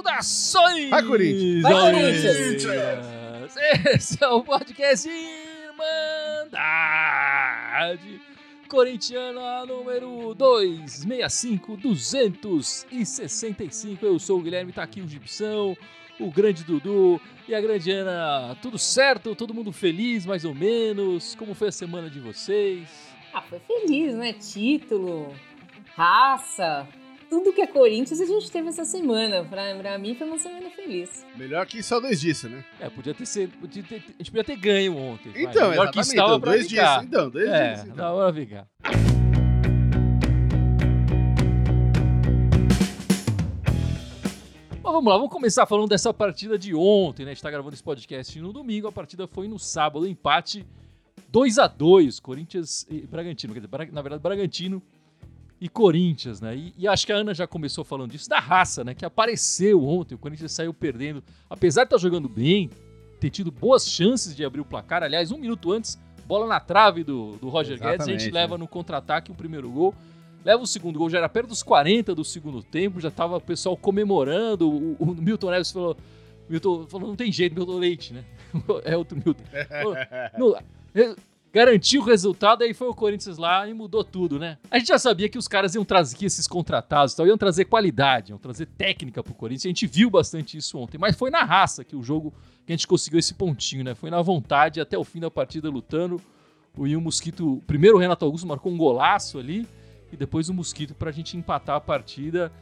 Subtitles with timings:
[0.00, 0.90] Saudações!
[0.90, 1.62] Vai, Corinthians!
[1.62, 2.64] Vai, Corinthians!
[3.94, 5.40] Esse é o podcast Irmandade
[8.68, 14.06] Corintiana número 265 265.
[14.06, 15.76] Eu sou o Guilherme, tá aqui o Gibson,
[16.20, 18.56] o grande Dudu e a grande Ana.
[18.62, 19.34] Tudo certo?
[19.34, 21.34] Todo mundo feliz, mais ou menos?
[21.34, 22.88] Como foi a semana de vocês?
[23.32, 24.32] Ah, foi feliz, né?
[24.32, 25.32] Título,
[25.94, 26.86] raça,
[27.28, 29.44] tudo que é Corinthians a gente teve essa semana.
[29.44, 31.24] Pra, pra mim foi uma semana feliz.
[31.36, 32.64] Melhor que só dois dias, né?
[32.80, 33.56] É, podia ter sido.
[33.58, 35.30] Podia ter, a gente podia ter ganho ontem.
[35.30, 35.42] vai.
[35.42, 36.26] Então, Melhor que exatamente.
[36.28, 36.98] Então, pra dois ficar.
[36.98, 37.04] dias.
[37.08, 37.84] Então, dois É, dias.
[37.84, 37.96] Então.
[37.96, 38.66] da hora ficar.
[45.00, 47.30] Vamos lá, vamos começar falando dessa partida de ontem, né?
[47.30, 50.66] A gente tá gravando esse podcast no domingo, a partida foi no sábado, empate
[51.30, 54.82] 2 a 2 Corinthians e Bragantino, quer dizer, na verdade, Bragantino
[55.58, 56.54] e Corinthians, né?
[56.54, 58.94] E, e acho que a Ana já começou falando disso, da raça, né?
[58.94, 62.68] Que apareceu ontem, o Corinthians saiu perdendo, apesar de estar jogando bem,
[63.18, 67.04] ter tido boas chances de abrir o placar, aliás, um minuto antes, bola na trave
[67.04, 68.60] do, do Roger Guedes, a gente Exatamente, leva né?
[68.60, 69.94] no contra-ataque o primeiro gol.
[70.44, 73.40] Leva o segundo gol, já era perto dos 40 do segundo tempo, já tava o
[73.40, 74.70] pessoal comemorando.
[74.70, 75.96] O, o Milton Neves falou,
[76.48, 78.24] Milton falou, não tem jeito, Milton Leite, né?
[78.84, 79.44] É outro Milton.
[79.68, 79.96] Falou,
[80.36, 80.56] "Não,
[80.94, 81.14] é,
[81.52, 84.56] garantiu o resultado, aí foi o Corinthians lá e mudou tudo, né?
[84.70, 87.66] A gente já sabia que os caras iam trazer que esses contratados, tal, iam trazer
[87.66, 89.66] qualidade, iam trazer técnica pro Corinthians.
[89.66, 92.32] A gente viu bastante isso ontem, mas foi na raça que o jogo
[92.66, 93.94] que a gente conseguiu esse pontinho, né?
[93.94, 96.20] Foi na vontade até o fim da partida lutando.
[96.76, 99.66] O Ian Mosquito, primeiro o Renato Augusto marcou um golaço ali
[100.12, 102.52] e depois o Mosquito pra gente empatar a partida.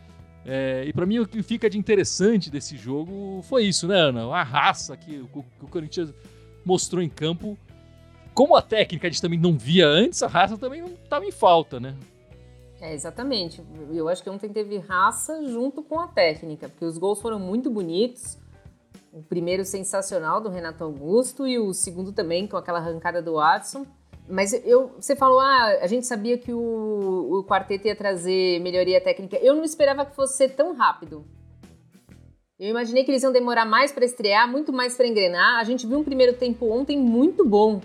[0.44, 4.26] É, e pra mim o que fica de interessante desse jogo foi isso, né, Ana?
[4.34, 6.12] A raça que o, que o Corinthians
[6.64, 7.58] mostrou em campo.
[8.34, 11.32] Como a técnica a gente também não via antes, a raça também não estava em
[11.32, 11.96] falta, né?
[12.80, 13.62] É, exatamente.
[13.92, 17.68] Eu acho que ontem teve raça junto com a técnica, porque os gols foram muito
[17.68, 18.38] bonitos.
[19.12, 23.84] O primeiro sensacional do Renato Augusto e o segundo também com aquela arrancada do Watson.
[24.28, 29.00] Mas eu, você falou, ah, a gente sabia que o, o quarteto ia trazer melhoria
[29.00, 29.38] técnica.
[29.38, 31.24] Eu não esperava que fosse ser tão rápido.
[32.58, 35.60] Eu imaginei que eles iam demorar mais para estrear, muito mais para engrenar.
[35.60, 37.80] A gente viu um primeiro tempo ontem muito bom.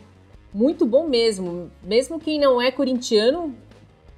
[0.54, 1.72] Muito bom mesmo.
[1.84, 3.56] Mesmo quem não é corintiano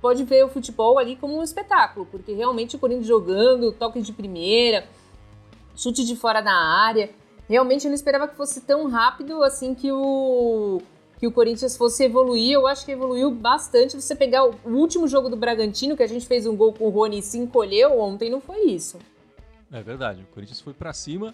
[0.01, 4.13] pode ver o futebol ali como um espetáculo, porque realmente o Corinthians jogando, toque de
[4.13, 4.87] primeira,
[5.75, 7.09] chute de fora da área.
[7.49, 10.81] Realmente eu não esperava que fosse tão rápido assim que o
[11.19, 12.53] que o Corinthians fosse evoluir.
[12.53, 13.95] Eu acho que evoluiu bastante.
[13.95, 16.89] Você pegar o último jogo do Bragantino, que a gente fez um gol com o
[16.89, 18.97] Rony e se encolheu, ontem não foi isso.
[19.71, 21.33] É verdade, o Corinthians foi pra cima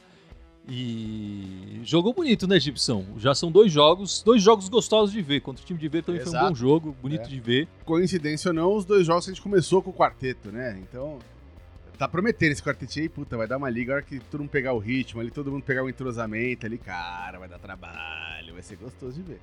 [0.68, 3.06] e jogou bonito, né, Gibson?
[3.18, 5.42] Já são dois jogos, dois jogos gostosos de ver.
[5.42, 6.50] Contra o time de ver também foi um Exato.
[6.50, 7.28] bom jogo, bonito É.
[7.28, 7.68] de ver.
[7.86, 10.80] Coincidência ou não, os dois jogos que a gente começou com o quarteto, né?
[10.82, 11.20] Então,
[11.98, 13.94] tá prometendo esse quartetinho aí, puta, vai dar uma liga.
[13.94, 16.78] A hora que todo mundo pegar o ritmo ali, todo mundo pegar o entrosamento ali,
[16.78, 19.42] cara, vai dar trabalho, vai ser gostoso de ver.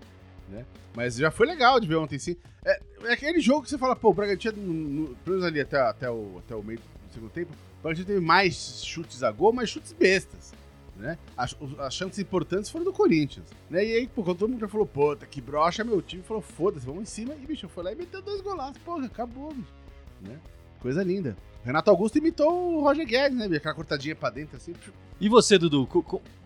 [0.49, 0.65] Né?
[0.95, 2.37] Mas já foi legal de ver ontem, sim.
[2.65, 5.61] É, é aquele jogo que você fala, pô, o Bragantino, no, no, pelo menos ali
[5.61, 9.31] até, até, o, até o meio do segundo tempo, o Bragantino teve mais chutes a
[9.31, 10.53] gol, mas chutes bestas.
[10.97, 11.17] Né?
[11.37, 13.47] As, as chances importantes foram do Corinthians.
[13.71, 13.85] Né?
[13.85, 16.85] E aí, pô, quando todo mundo já falou, puta, que brocha, meu time falou, foda-se,
[16.85, 17.35] vamos em cima.
[17.35, 18.79] E, bicho, foi lá e meteu dois golaços.
[18.79, 19.73] Porra, acabou, bicho.
[20.21, 20.39] Né?
[20.81, 21.37] Coisa linda.
[21.63, 23.57] O Renato Augusto imitou o Roger Guedes, né?
[23.57, 24.73] Aquela cortadinha pra dentro, assim.
[25.21, 25.89] E você, Dudu,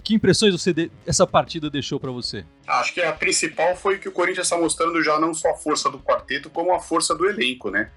[0.03, 2.45] que impressões você de- essa partida deixou pra você?
[2.67, 5.91] Acho que a principal foi que o Corinthians está mostrando já não só a força
[5.91, 7.91] do quarteto, como a força do elenco, né?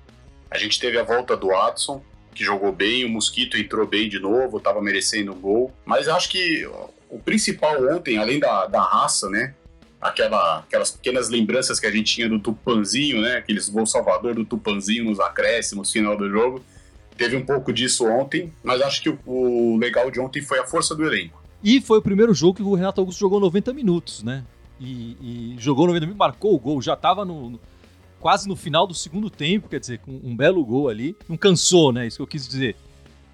[0.52, 4.20] A gente teve a volta do Watson, que jogou bem, o Mosquito entrou bem de
[4.20, 5.74] novo, estava merecendo o gol.
[5.86, 6.68] Mas acho que
[7.09, 9.56] o principal ontem, além da, da raça, né?
[10.02, 13.38] Aquela, aquelas pequenas lembranças que a gente tinha do Tupanzinho, né?
[13.38, 16.64] Aqueles gol salvador do Tupanzinho nos acréscimos, final do jogo.
[17.18, 20.94] Teve um pouco disso ontem, mas acho que o, legal de ontem foi a força
[20.94, 21.42] do elenco.
[21.64, 24.44] E foi o primeiro jogo que o Renato Augusto jogou 90 minutos, né?
[24.80, 27.60] E, e jogou 90 minutos, marcou o gol, já tava no, no-
[28.19, 31.16] quase no final do segundo tempo, quer dizer, com um belo gol ali.
[31.30, 32.06] Não cansou, né?
[32.06, 32.75] Isso que eu quis dizer.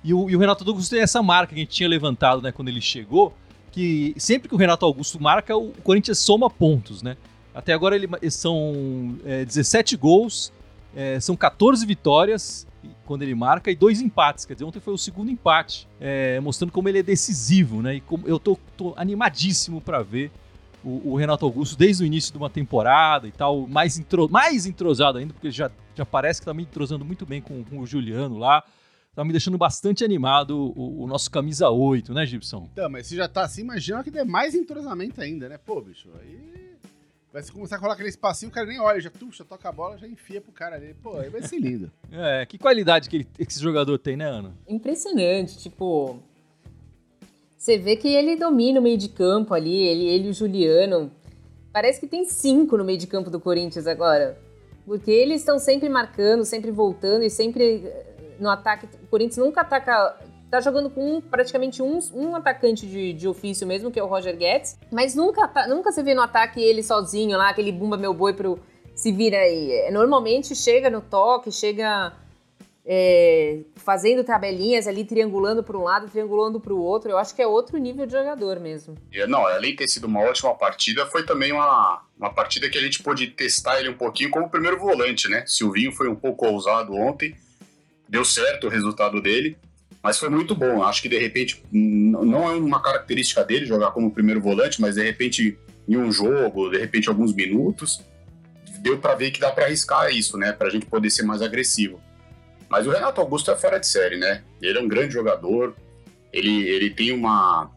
[0.03, 2.51] E o, e o Renato Augusto tem essa marca que a gente tinha levantado, né,
[2.51, 3.33] quando ele chegou,
[3.71, 7.17] que sempre que o Renato Augusto marca, o Corinthians soma pontos, né?
[7.53, 10.51] Até agora ele, são é, 17 gols,
[10.95, 12.67] é, são 14 vitórias
[13.11, 14.45] quando ele marca e dois empates.
[14.45, 17.95] Quer dizer, ontem foi o segundo empate, é, mostrando como ele é decisivo, né?
[17.95, 20.31] E como eu tô, tô animadíssimo para ver
[20.81, 24.65] o, o Renato Augusto desde o início de uma temporada e tal, mais, intro, mais
[24.65, 27.85] entrosado ainda, porque já, já parece que tá me entrosando muito bem com, com o
[27.85, 28.63] Juliano lá.
[29.13, 32.69] tá me deixando bastante animado o, o nosso camisa 8, né, Gibson?
[32.71, 35.57] Então, mas se já tá assim, imagina que der mais entrosamento ainda, né?
[35.57, 36.70] Pô, bicho, aí
[37.31, 39.71] vai se começar a colar aquele espacinho, o cara nem olha, já tuxa, toca a
[39.71, 40.93] bola, já enfia pro cara ali.
[41.01, 41.91] Pô, aí vai ser lindo.
[42.13, 44.53] É, que qualidade que, ele, que esse jogador tem, né, Ana?
[44.67, 46.19] Impressionante, tipo.
[47.57, 51.09] Você vê que ele domina o meio de campo ali, ele, ele e o Juliano.
[51.71, 54.37] Parece que tem cinco no meio de campo do Corinthians agora.
[54.85, 58.87] Porque eles estão sempre marcando, sempre voltando e sempre eh, no ataque.
[59.03, 60.17] O Corinthians nunca ataca.
[60.51, 64.07] Tá jogando com um, praticamente um, um atacante de, de ofício mesmo, que é o
[64.07, 64.77] Roger Guedes.
[64.92, 68.59] Mas nunca, nunca você vê no ataque ele sozinho lá, aquele bumba meu boi pro
[68.94, 69.71] se vira aí.
[69.71, 72.13] É, normalmente chega no toque, chega
[72.86, 77.12] é, fazendo tabelinhas ali, triangulando para um lado, triangulando para o outro.
[77.12, 78.95] Eu acho que é outro nível de jogador mesmo.
[79.27, 82.81] Não, além de ter sido uma ótima partida, foi também uma, uma partida que a
[82.81, 85.45] gente pôde testar ele um pouquinho como primeiro volante, né?
[85.48, 87.36] Silvinho foi um pouco ousado ontem,
[88.09, 89.57] deu certo o resultado dele,
[90.03, 90.83] mas foi muito bom.
[90.83, 95.03] Acho que de repente, não é uma característica dele jogar como primeiro volante, mas de
[95.03, 95.57] repente
[95.88, 98.03] em um jogo, de repente alguns minutos,
[98.80, 100.51] deu para ver que dá para arriscar isso, né?
[100.51, 102.01] Para a gente poder ser mais agressivo.
[102.69, 104.44] Mas o Renato Augusto é fora de série, né?
[104.62, 105.75] Ele é um grande jogador,
[106.31, 107.69] ele, ele tem uma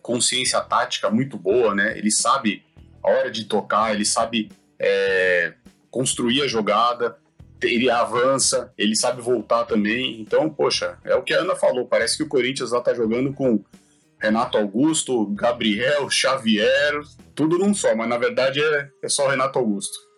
[0.00, 1.96] consciência tática muito boa, né?
[1.98, 2.64] Ele sabe
[3.02, 5.54] a hora de tocar, ele sabe é,
[5.90, 7.16] construir a jogada,
[7.62, 10.20] ele avança, ele sabe voltar também.
[10.20, 11.86] Então, poxa, é o que a Ana falou.
[11.86, 13.62] Parece que o Corinthians lá tá jogando com
[14.18, 17.00] Renato Augusto, Gabriel, Xavier,
[17.34, 20.12] tudo num só, mas na verdade é, é só Renato Augusto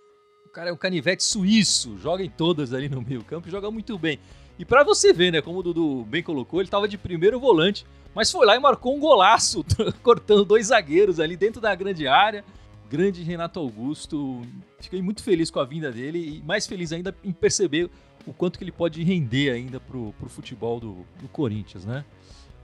[0.55, 3.99] cara é um canivete suíço, joga em todas ali no meio campo e joga muito
[3.99, 4.21] bem.
[4.57, 7.85] E para você ver, né, como o Dudu bem colocou, ele tava de primeiro volante,
[8.15, 9.67] mas foi lá e marcou um golaço,
[10.01, 12.45] cortando dois zagueiros ali dentro da grande área.
[12.91, 14.43] Grande Renato Augusto,
[14.81, 17.91] fiquei muito feliz com a vinda dele e mais feliz ainda em perceber
[18.27, 22.05] o quanto que ele pode render ainda pro, pro futebol do, do Corinthians, né?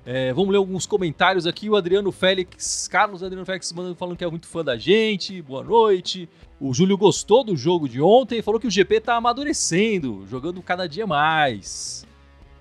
[0.05, 1.69] É, vamos ler alguns comentários aqui.
[1.69, 5.43] O Adriano Félix, Carlos Adriano Félix mandando falando que é muito fã da gente.
[5.43, 6.29] Boa noite.
[6.59, 10.63] O Júlio gostou do jogo de ontem e falou que o GP tá amadurecendo, jogando
[10.63, 12.07] cada dia mais.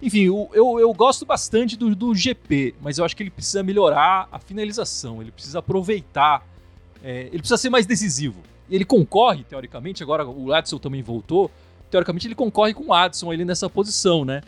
[0.02, 3.62] Enfim, eu, eu, eu gosto bastante do, do, GP, mas eu acho que ele precisa
[3.62, 6.48] melhorar a finalização, ele precisa aproveitar,
[7.04, 8.42] é, ele precisa ser mais decisivo.
[8.69, 11.50] Ele concorre, teoricamente, agora o Adson também voltou,
[11.90, 14.42] teoricamente ele concorre com o Adson ele nessa posição, né?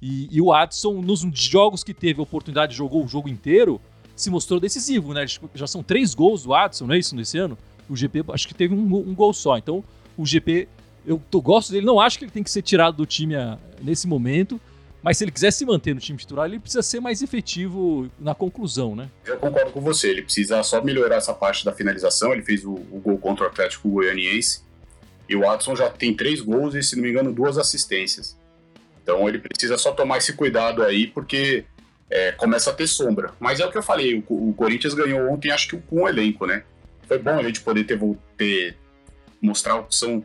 [0.00, 3.80] E, e, o Adson, nos jogos que teve a oportunidade, jogou o jogo inteiro,
[4.14, 5.26] se mostrou decisivo, né?
[5.54, 7.58] Já são três gols do Adson, não é isso, nesse ano?
[7.88, 9.56] O GP acho que teve um, um gol só.
[9.56, 9.82] Então,
[10.16, 10.68] o GP,
[11.06, 13.54] eu tô, gosto dele, não acho que ele tem que ser tirado do time a,
[13.54, 14.60] ah, nesse momento,
[15.02, 18.34] mas se ele quiser se manter no time titular, ele precisa ser mais efetivo na
[18.34, 19.08] conclusão, né?
[19.24, 22.32] Eu concordo com você, ele precisa só melhorar essa parte da finalização.
[22.32, 24.62] Ele fez o, o gol contra o Atlético Goianiense.
[25.28, 28.36] E o Adson já tem três gols e, se não me engano, duas assistências.
[29.02, 31.64] Então ele precisa só tomar esse cuidado aí, porque
[32.10, 33.32] é, começa a ter sombra.
[33.38, 36.08] Mas é o que eu falei, o, o Corinthians ganhou ontem, acho que com o
[36.08, 36.64] elenco, né?
[37.06, 37.98] Foi bom a gente poder ter,
[38.36, 38.76] ter
[39.40, 40.22] mostrar a opção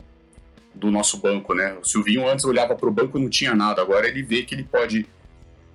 [0.74, 1.76] do nosso banco, né?
[1.80, 4.54] O Silvinho antes olhava para o banco e não tinha nada, agora ele vê que
[4.54, 5.06] ele pode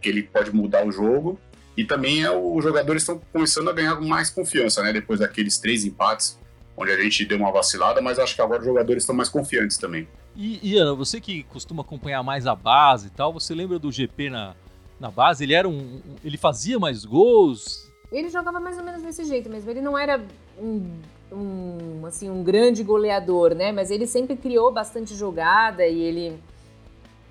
[0.02, 1.38] que ele pode mudar o jogo
[1.76, 4.94] e também é, os jogadores estão começando a ganhar mais confiança, né?
[4.94, 6.38] Depois daqueles três empates
[6.76, 9.78] onde a gente deu uma vacilada, mas acho que agora os jogadores estão mais confiantes
[9.78, 10.08] também.
[10.36, 13.92] E, e Ana, você que costuma acompanhar mais a base e tal, você lembra do
[13.92, 14.56] GP na,
[15.00, 15.44] na base?
[15.44, 17.90] Ele era um, ele fazia mais gols?
[18.12, 19.70] Ele jogava mais ou menos desse jeito mesmo.
[19.70, 20.24] Ele não era
[20.58, 20.90] um,
[21.32, 23.72] um assim um grande goleador, né?
[23.72, 26.40] Mas ele sempre criou bastante jogada e ele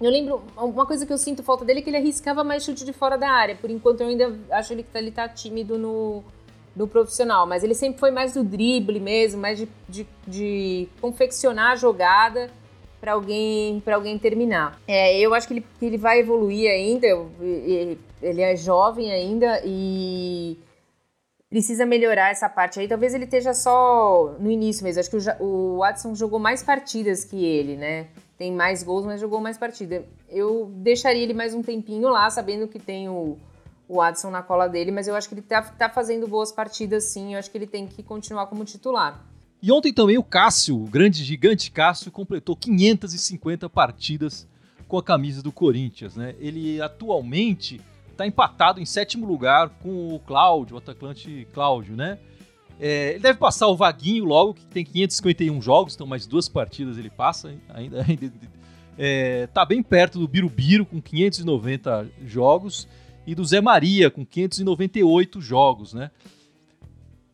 [0.00, 2.84] eu lembro, uma coisa que eu sinto falta dele é que ele arriscava mais chute
[2.84, 3.56] de fora da área.
[3.56, 6.22] Por enquanto eu ainda acho ele que ele tá tímido no,
[6.76, 11.72] no profissional, mas ele sempre foi mais do drible mesmo, mais de, de, de confeccionar
[11.72, 12.48] a jogada
[13.00, 14.80] para alguém para alguém terminar.
[14.86, 17.06] É, eu acho que ele, que ele vai evoluir ainda,
[18.22, 20.56] ele é jovem ainda e
[21.50, 22.86] precisa melhorar essa parte aí.
[22.86, 25.00] Talvez ele esteja só no início mesmo.
[25.00, 28.08] Acho que o, Watson jogou mais partidas que ele, né?
[28.36, 30.04] Tem mais gols, mas jogou mais partidas.
[30.28, 33.36] Eu deixaria ele mais um tempinho lá, sabendo que tem o,
[33.88, 37.04] o Adson na cola dele, mas eu acho que ele tá, tá fazendo boas partidas
[37.04, 39.24] sim, eu acho que ele tem que continuar como titular.
[39.60, 44.46] E ontem também o Cássio, o grande gigante Cássio, completou 550 partidas
[44.86, 46.36] com a camisa do Corinthians, né?
[46.38, 47.80] Ele atualmente
[48.18, 52.18] está empatado em sétimo lugar com o Cláudio, o atacante Cláudio, né?
[52.80, 56.98] É, ele deve passar o Vaguinho logo, que tem 551 jogos, então mais duas partidas
[56.98, 58.02] ele passa ainda.
[58.06, 58.32] ainda
[58.98, 62.88] é, tá bem perto do Birubiru com 590 jogos
[63.24, 66.10] e do Zé Maria, com 598 jogos, né?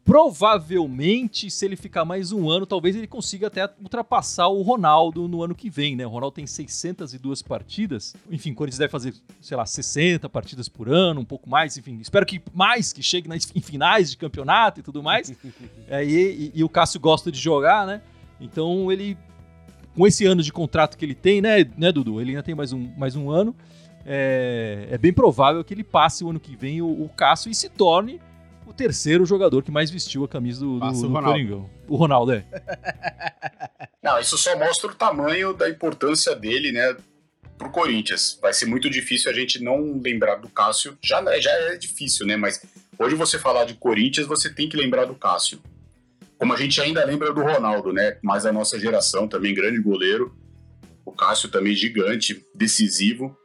[0.04, 5.42] Provavelmente, se ele ficar mais um ano, talvez ele consiga até ultrapassar o Ronaldo no
[5.42, 6.06] ano que vem, né?
[6.06, 8.14] O Ronaldo tem 602 partidas.
[8.30, 11.98] Enfim, o Corinthians deve fazer, sei lá, 60 partidas por ano, um pouco mais, enfim.
[12.00, 15.32] Espero que mais, que chegue nas, em finais de campeonato e tudo mais.
[15.88, 18.02] é, e, e, e o Cássio gosta de jogar, né?
[18.38, 19.16] Então ele,
[19.96, 22.20] com esse ano de contrato que ele tem, né, né Dudu?
[22.20, 23.56] Ele ainda tem mais um, mais um ano.
[24.04, 27.54] É, é bem provável que ele passe o ano que vem o, o Cássio e
[27.54, 28.20] se torne
[28.66, 31.70] o terceiro jogador que mais vestiu a camisa do, do, do Coringão.
[31.88, 32.44] O Ronaldo, é.
[34.02, 36.96] Não, isso só mostra o tamanho da importância dele, né?
[37.56, 38.38] Pro Corinthians.
[38.40, 40.98] Vai ser muito difícil a gente não lembrar do Cássio.
[41.02, 42.36] Já, já é difícil, né?
[42.36, 42.60] Mas
[42.98, 45.58] hoje você falar de Corinthians, você tem que lembrar do Cássio.
[46.36, 48.18] Como a gente ainda lembra do Ronaldo, né?
[48.22, 50.36] Mais a nossa geração também, grande goleiro.
[51.04, 53.36] O Cássio também gigante, decisivo.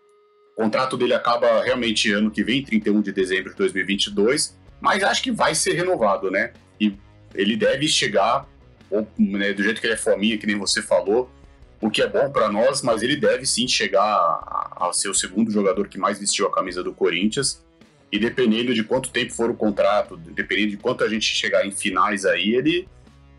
[0.58, 5.21] O contrato dele acaba realmente ano que vem, 31 de dezembro de 2022 mas acho
[5.21, 6.53] que vai ser renovado, né?
[6.79, 6.95] E
[7.33, 8.48] ele deve chegar,
[8.89, 11.29] ou, né, do jeito que ele é fominha, que nem você falou,
[11.81, 15.13] o que é bom para nós, mas ele deve sim chegar a, a, ser o
[15.13, 17.63] segundo jogador que mais vestiu a camisa do Corinthians.
[18.12, 21.71] E dependendo de quanto tempo for o contrato, dependendo de quanto a gente chegar em
[21.71, 22.88] finais aí, ele,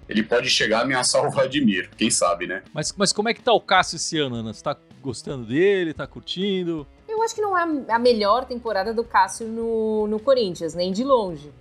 [0.09, 2.63] ele pode chegar a ameaçar o Vladimir, quem sabe, né?
[2.73, 4.55] Mas, mas como é que tá o Cássio esse ano, Ana?
[4.55, 6.87] Você tá gostando dele, tá curtindo?
[7.21, 11.05] Eu acho que não é a melhor temporada do Cássio no, no Corinthians, nem de
[11.05, 11.53] longe.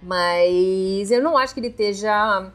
[0.00, 2.48] Mas eu não acho que ele esteja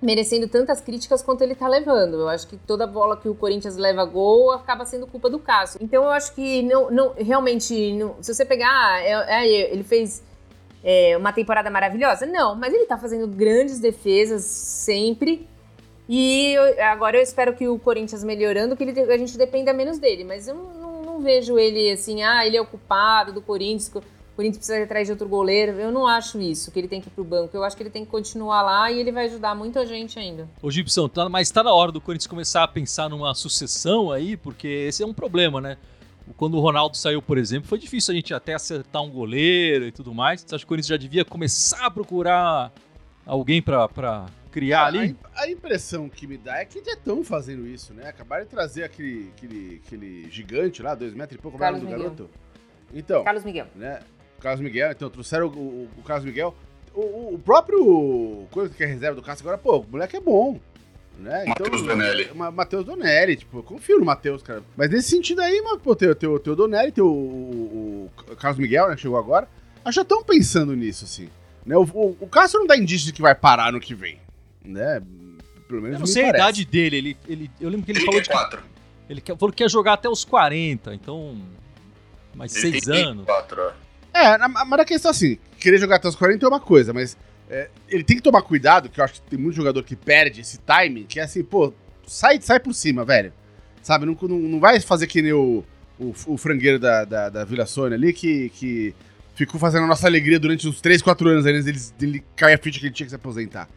[0.00, 2.20] merecendo tantas críticas quanto ele tá levando.
[2.20, 5.80] Eu acho que toda bola que o Corinthians leva gol acaba sendo culpa do Cássio.
[5.82, 10.22] Então eu acho que não, não realmente, não, se você pegar, é, é, ele fez
[10.84, 12.26] é, uma temporada maravilhosa?
[12.26, 15.48] Não, mas ele tá fazendo grandes defesas sempre.
[16.06, 19.98] E eu, agora eu espero que o Corinthians melhorando, que ele, a gente dependa menos
[19.98, 20.24] dele.
[20.24, 20.54] Mas eu
[21.20, 24.02] vejo ele assim, ah, ele é o culpado do Corinthians, o
[24.36, 25.72] Corinthians precisa ir atrás de outro goleiro.
[25.72, 27.56] Eu não acho isso, que ele tem que ir pro banco.
[27.56, 30.48] Eu acho que ele tem que continuar lá e ele vai ajudar muita gente ainda.
[30.62, 34.36] Ô, Gibson, tá, mas tá na hora do Corinthians começar a pensar numa sucessão aí,
[34.36, 35.76] porque esse é um problema, né?
[36.36, 39.92] Quando o Ronaldo saiu, por exemplo, foi difícil a gente até acertar um goleiro e
[39.92, 40.40] tudo mais.
[40.40, 42.72] Você acha que o Corinthians já devia começar a procurar
[43.26, 45.16] alguém para criar ali?
[45.34, 48.08] A, a, impressão que me dá é que já estão fazendo isso, né?
[48.08, 52.02] Acabaram de trazer aquele, aquele, aquele gigante lá, dois metros e pouco, Carlos do Miguel.
[52.02, 52.30] garoto.
[52.92, 53.24] Então.
[53.24, 53.66] Carlos Miguel.
[53.74, 54.00] Né?
[54.40, 56.54] Carlos Miguel, então trouxeram o, o, o Carlos Miguel.
[56.92, 60.58] O, o, próprio coisa que é reserva do Cássio agora, pô, o moleque é bom.
[61.16, 61.44] Né?
[61.46, 62.30] Matheus então, Donelli.
[62.34, 64.62] Matheus Donelli, tipo, eu confio no Matheus, cara.
[64.76, 68.58] Mas nesse sentido aí, mano, pô, tem, o teu Donelli, tem o, o, o, Carlos
[68.58, 69.46] Miguel, né, que chegou agora.
[69.90, 71.28] Já estão pensando nisso, assim.
[71.64, 71.76] Né?
[71.76, 74.18] O, o, o Cássio não dá indício de que vai parar no que vem
[74.64, 75.02] né?
[75.68, 76.42] Pelo menos eu não sei parece.
[76.42, 76.96] a idade dele.
[76.96, 78.58] Ele, ele, eu lembro que ele 34.
[78.58, 78.64] falou.
[78.64, 81.40] De, ele falou que quer jogar até os 40, então.
[82.34, 83.26] Mais 6 anos.
[84.12, 87.16] É, mas a questão é assim: querer jogar até os 40 é uma coisa, mas
[87.48, 90.40] é, ele tem que tomar cuidado, que eu acho que tem muito jogador que perde
[90.40, 91.72] esse time, que é assim, pô,
[92.06, 93.32] sai, sai por cima, velho.
[93.82, 95.64] Sabe, não, não, não vai fazer que nem o,
[95.98, 98.94] o, o frangueiro da, da, da, Vila Sônia ali, que, que
[99.34, 102.58] ficou fazendo a nossa alegria durante uns 3, 4 anos antes dele, dele cair a
[102.58, 103.68] ficha que ele tinha que se aposentar.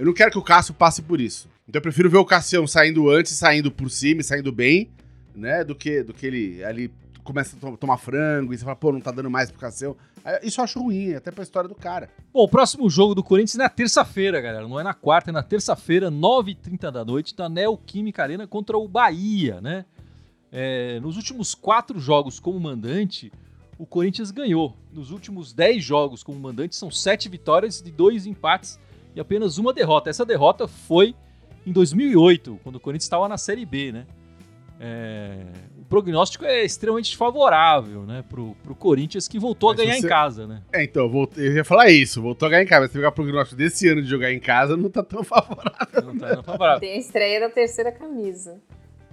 [0.00, 1.46] Eu não quero que o Cássio passe por isso.
[1.68, 4.88] Então eu prefiro ver o Cassião saindo antes, saindo por cima saindo bem,
[5.36, 5.62] né?
[5.62, 6.90] Do que, do que ele ali
[7.22, 9.94] começa a tomar frango e você fala, pô, não tá dando mais pro Cassião.
[10.42, 12.08] Isso eu acho ruim, até pra história do cara.
[12.32, 14.66] Bom, o próximo jogo do Corinthians é na terça-feira, galera.
[14.66, 18.88] Não é na quarta, é na terça-feira, 9h30 da noite, na Neoquímica Arena contra o
[18.88, 19.84] Bahia, né?
[20.50, 23.30] É, nos últimos quatro jogos como mandante,
[23.78, 24.74] o Corinthians ganhou.
[24.90, 28.80] Nos últimos dez jogos como mandante, são sete vitórias e dois empates
[29.14, 30.10] e apenas uma derrota.
[30.10, 31.14] Essa derrota foi
[31.66, 34.06] em 2008, quando o Corinthians estava na Série B, né?
[34.82, 35.42] É,
[35.78, 40.06] o prognóstico é extremamente favorável, né, pro, pro Corinthians que voltou Mas a ganhar você...
[40.06, 40.62] em casa, né?
[40.72, 42.82] É, então, eu ia falar isso, voltou a ganhar em casa.
[42.82, 46.02] Mas se pegar o prognóstico desse ano de jogar em casa, não tá tão favorável.
[46.02, 46.80] Não tá tão favorável.
[46.80, 48.58] Tem a estreia da terceira camisa.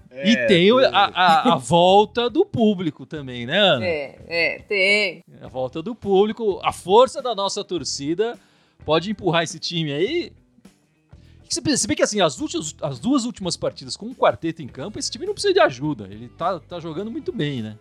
[0.09, 3.85] É, e tem a, a, a, volta do público também, né, Ana?
[3.85, 5.23] É, é, tem.
[5.41, 8.39] A volta do público, a força da nossa torcida
[8.85, 10.33] pode empurrar esse time aí.
[11.49, 14.99] Você vê que assim, as, últimas, as duas últimas partidas com um quarteto em campo,
[14.99, 16.05] esse time não precisa de ajuda.
[16.09, 17.77] Ele tá, tá jogando muito bem, né?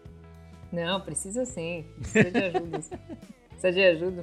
[0.72, 1.84] Não, precisa sim.
[1.98, 2.80] Precisa de ajuda.
[3.48, 4.22] precisa de ajuda.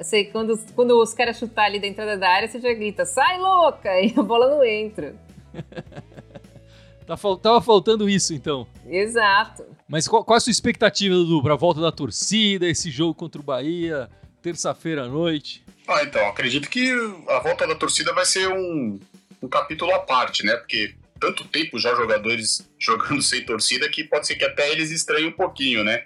[0.00, 3.38] Você, quando, quando os caras chutar ali da entrada da área, você já grita, sai
[3.38, 3.90] louca!
[4.00, 5.14] E a bola não entra.
[7.06, 8.66] tá, tava faltando isso, então.
[8.86, 9.64] Exato.
[9.86, 13.44] Mas qual, qual a sua expectativa, Dudu, pra volta da torcida, esse jogo contra o
[13.44, 14.08] Bahia,
[14.40, 15.64] terça-feira à noite?
[15.90, 16.88] Ah, então, acredito que
[17.28, 19.00] a volta da torcida vai ser um,
[19.42, 20.54] um capítulo à parte, né?
[20.54, 25.26] Porque tanto tempo já jogadores jogando sem torcida que pode ser que até eles estranhem
[25.26, 26.04] um pouquinho, né?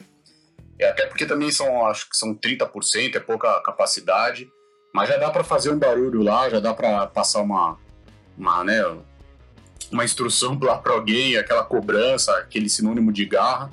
[0.79, 4.51] E até porque também são, acho que são 30%, é pouca capacidade.
[4.95, 7.79] Mas já dá para fazer um barulho lá, já dá para passar uma,
[8.39, 8.83] uma, né,
[9.93, 13.71] uma instrução lá para alguém, aquela cobrança, aquele sinônimo de garra.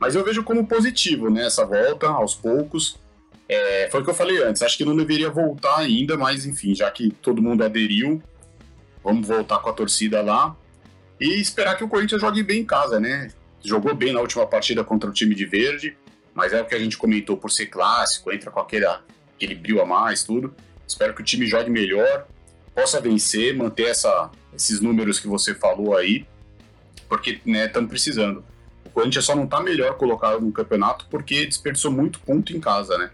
[0.00, 2.98] Mas eu vejo como positivo, né, essa volta aos poucos.
[3.48, 6.74] É, foi o que eu falei antes, acho que não deveria voltar ainda, mas enfim,
[6.74, 8.20] já que todo mundo aderiu,
[9.04, 10.56] vamos voltar com a torcida lá
[11.20, 13.30] e esperar que o Corinthians jogue bem em casa, né?
[13.64, 15.96] Jogou bem na última partida contra o time de verde,
[16.34, 19.80] mas é o que a gente comentou por ser clássico, entra com aquele, aquele brilho
[19.80, 20.54] a mais, tudo.
[20.86, 22.26] Espero que o time jogue melhor,
[22.74, 26.26] possa vencer, manter essa, esses números que você falou aí,
[27.08, 28.44] porque estamos né, precisando.
[28.84, 32.98] O Corinthians só não está melhor colocado no campeonato porque desperdiçou muito ponto em casa,
[32.98, 33.10] né?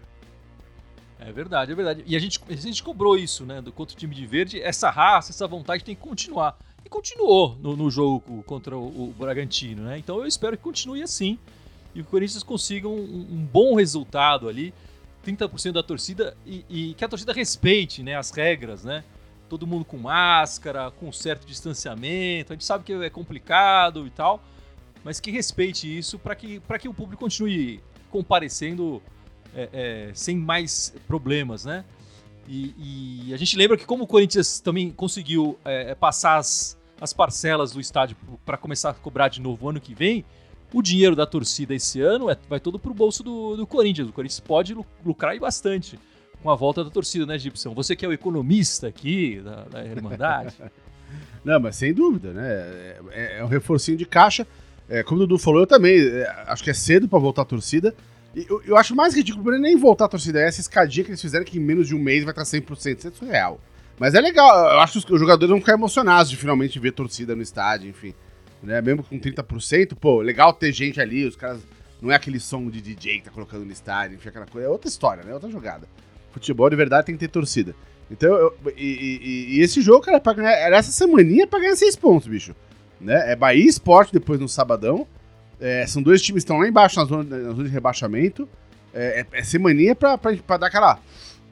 [1.27, 2.03] É verdade, é verdade.
[2.05, 3.61] E a gente, a gente cobrou isso, né?
[3.61, 6.57] Do contra o time de verde, essa raça, essa vontade tem que continuar.
[6.85, 9.97] E continuou no, no jogo contra o, o, Bragantino, né?
[9.97, 11.39] Então eu espero que continue assim
[11.95, 14.73] e o Corinthians consiga um, um bom resultado ali,
[15.25, 18.15] 30% da torcida e, e, que a torcida respeite, né?
[18.15, 19.03] As regras, né?
[19.47, 22.51] Todo mundo com máscara, com certo distanciamento.
[22.51, 24.43] A gente sabe que é complicado e tal,
[25.03, 29.01] mas que respeite isso para que, que o público continue comparecendo
[29.55, 31.83] é, é, sem mais problemas, né?
[32.47, 36.77] E, e, a gente lembra que como o Corinthians também conseguiu é, é passar as,
[36.99, 40.25] as parcelas do estádio para começar a cobrar de novo ano que vem,
[40.73, 44.09] o dinheiro da torcida esse ano é, vai todo pro bolso do, do Corinthians.
[44.09, 45.97] O Corinthians pode lucrar bastante
[46.41, 47.73] com a volta da torcida, né, Gibson?
[47.73, 50.55] Você que é o economista aqui da, da Irmandade.
[51.45, 52.49] Não, mas sem dúvida, né?
[53.11, 54.47] É, é um reforcinho de caixa.
[54.89, 57.45] É, como o Dudu falou, eu também é, acho que é cedo para voltar a
[57.45, 57.95] torcida.
[58.35, 61.45] Eu, eu acho mais ridículo nem voltar a torcida é essa escadinha que eles fizeram
[61.45, 62.97] que em menos de um mês vai estar 100%.
[62.97, 63.59] Isso é surreal.
[63.99, 67.35] Mas é legal, eu acho que os jogadores vão ficar emocionados de finalmente ver torcida
[67.35, 68.13] no estádio, enfim.
[68.61, 68.81] Né?
[68.81, 71.61] Mesmo com 30%, pô, legal ter gente ali, os caras.
[72.01, 74.67] Não é aquele som de DJ que tá colocando no estádio, enfim, aquela coisa.
[74.67, 75.33] É outra história, né?
[75.33, 75.87] Outra jogada.
[76.31, 77.73] Futebol de verdade tem que ter torcida.
[78.11, 81.75] Então, eu, e, e, e, esse jogo, cara, pra ganhar, era essa semaninha pra ganhar
[81.75, 82.53] seis pontos, bicho.
[82.99, 83.31] Né?
[83.31, 85.07] É Bahia Esporte depois no sabadão.
[85.63, 88.49] É, são dois times que estão lá embaixo na zona, na zona de rebaixamento.
[88.93, 90.99] É, é, é semaninha pra, pra, pra, dar aquela.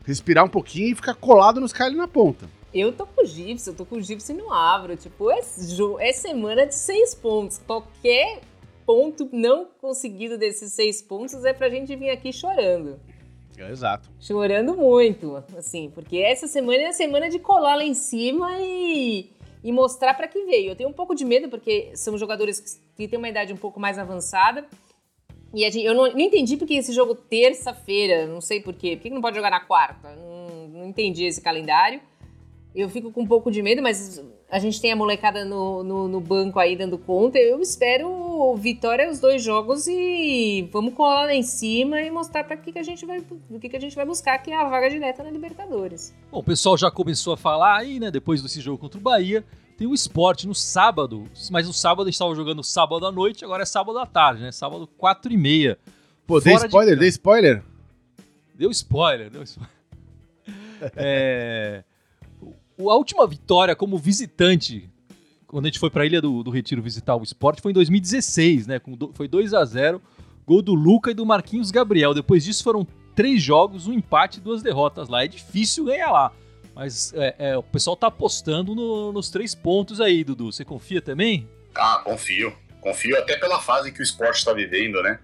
[0.06, 2.46] respirar um pouquinho e ficar colado nos caras ali na ponta.
[2.74, 4.98] Eu tô com o Gips, eu tô com o Gips e não abro.
[4.98, 5.39] Tipo, é,
[6.00, 7.57] é semana de seis pontos.
[7.66, 8.42] Qualquer
[8.85, 13.00] ponto não conseguido desses seis pontos é pra gente vir aqui chorando.
[13.57, 14.09] É, exato.
[14.20, 19.31] Chorando muito, assim, porque essa semana é a semana de colar lá em cima e
[19.63, 20.71] e mostrar para que veio.
[20.71, 23.79] Eu tenho um pouco de medo porque são jogadores que têm uma idade um pouco
[23.79, 24.65] mais avançada.
[25.53, 28.95] E gente, eu não, não, entendi porque esse jogo terça-feira, não sei porquê.
[28.95, 30.15] Por que não pode jogar na quarta?
[30.15, 32.01] Não, não entendi esse calendário.
[32.74, 36.07] Eu fico com um pouco de medo, mas a gente tem a molecada no, no,
[36.07, 37.37] no, banco aí dando conta.
[37.37, 38.09] Eu espero
[38.56, 42.80] vitória os dois jogos e vamos colar lá em cima e mostrar para que, que
[42.80, 45.24] a gente vai o que, que a gente vai buscar, que é a vaga direta
[45.24, 46.14] na Libertadores.
[46.32, 48.12] Bom, o pessoal já começou a falar aí, né?
[48.12, 49.44] Depois desse jogo contra o Bahia.
[49.77, 53.64] Tem o esporte no sábado, mas no sábado eles estavam jogando sábado à noite, agora
[53.64, 54.51] é sábado à tarde, né?
[54.51, 55.80] Sábado 4 e meia.
[56.27, 57.00] Pô, deu spoiler, de...
[57.00, 57.64] deu spoiler?
[58.54, 59.72] Deu spoiler, deu spoiler.
[60.96, 61.84] é
[62.90, 64.90] a última vitória como visitante,
[65.51, 67.75] quando a gente foi para a Ilha do, do, Retiro visitar o esporte, foi em
[67.75, 68.81] 2016, né?
[68.87, 70.01] Do, foi 2 a 0
[70.46, 72.14] gol do Luca e do Marquinhos Gabriel.
[72.14, 75.24] Depois disso foram três jogos, um empate e duas derrotas lá.
[75.24, 76.31] É difícil ganhar lá.
[76.74, 80.51] Mas é, é, o pessoal tá apostando no, nos três pontos aí, Dudu.
[80.51, 81.48] Você confia também?
[81.75, 82.53] Ah, confio.
[82.79, 85.20] Confio até pela fase que o esporte está vivendo, né?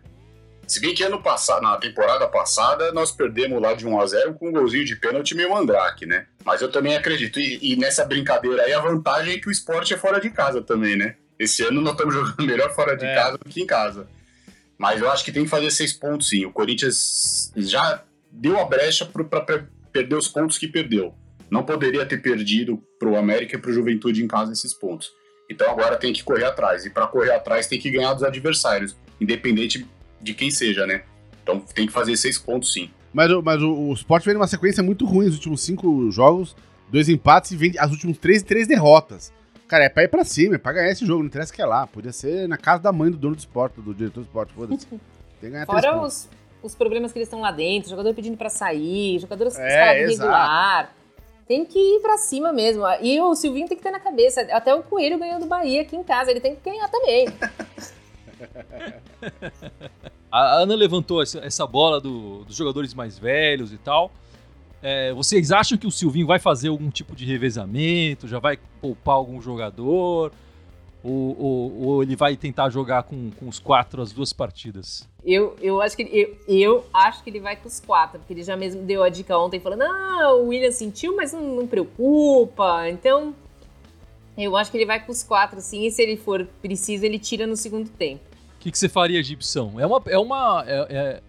[0.68, 4.34] Se bem que ano passado, na temporada passada, nós perdemos lá de 1 a 0
[4.34, 6.28] com um golzinho de pênalti meio mandrake, né?
[6.44, 7.40] Mas eu também acredito.
[7.40, 10.62] E, e, nessa brincadeira aí, a vantagem é que o esporte é fora de casa
[10.62, 11.16] também, né?
[11.40, 13.16] Esse ano nós estamos jogando melhor fora de é.
[13.16, 14.08] casa do que em casa.
[14.78, 16.46] Mas eu acho que tem que fazer seis pontos, sim.
[16.46, 21.16] O Corinthians já deu a brecha para perder os pontos que perdeu.
[21.50, 25.10] Não poderia ter perdido para o América e para o Juventude em casa esses pontos.
[25.50, 26.86] Então agora tem que correr atrás.
[26.86, 29.88] E para correr atrás tem que ganhar dos adversários, independente
[30.22, 31.04] de quem seja, né?
[31.44, 32.90] Então tem que fazer seis pontos sim.
[33.14, 36.56] Mas, mas o, o Sport vem numa sequência muito ruim, os últimos cinco jogos,
[36.90, 39.32] dois empates e vem as últimas três três derrotas.
[39.68, 41.66] Cara, é pra ir pra cima, é pra ganhar esse jogo, não interessa que é
[41.66, 41.86] lá.
[41.88, 44.86] Podia ser na casa da mãe do dono do esporte, do diretor do esporte, foda-se.
[44.88, 45.00] Tem
[45.42, 46.30] que ganhar Fora os,
[46.64, 50.94] os problemas que eles estão lá dentro, jogador pedindo pra sair, jogadores é, regular.
[51.48, 52.84] Tem que ir pra cima mesmo.
[53.02, 54.42] E o Silvinho tem que ter na cabeça.
[54.52, 57.28] Até o Coelho ganhou do Bahia aqui em casa, ele tem que ganhar também.
[60.32, 64.12] A Ana levantou essa, bola do, dos jogadores mais velhos e tal.
[64.82, 68.28] É, vocês acham que o Silvinho vai fazer algum tipo de revezamento?
[68.28, 70.32] Já vai poupar algum jogador?
[71.04, 75.08] Ou, ou, ou ele vai tentar jogar com, com os quatro as duas partidas?
[75.24, 78.34] Eu, eu, acho que ele, eu, eu acho que ele vai com os quatro, porque
[78.34, 81.68] ele já mesmo deu a dica ontem falando: ah, o William sentiu, mas não, não
[81.68, 82.90] preocupa.
[82.90, 83.34] Então,
[84.38, 87.18] eu acho que ele vai com os quatro, sim, e se ele for preciso, ele
[87.18, 88.27] tira no segundo tempo.
[88.68, 89.80] O que, que você faria, Gibson?
[89.80, 90.02] É uma.
[90.08, 91.22] É uma é, é,